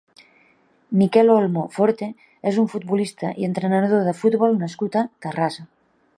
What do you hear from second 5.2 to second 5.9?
Terrassa.